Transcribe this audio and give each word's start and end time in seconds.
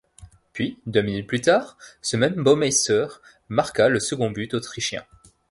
Puis, 0.51 0.79
deux 0.87 1.03
minutes 1.03 1.27
plus 1.27 1.41
tard, 1.41 1.77
ce 2.01 2.17
même 2.17 2.41
Baumeister 2.43 3.05
marqua 3.49 3.87
le 3.87 3.99
second 3.99 4.31
but 4.31 4.55
autrichien. 4.55 5.05